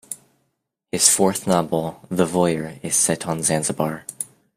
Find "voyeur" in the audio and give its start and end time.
2.25-2.79